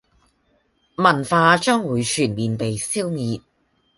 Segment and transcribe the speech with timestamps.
[0.95, 3.39] 文化將會全面被消滅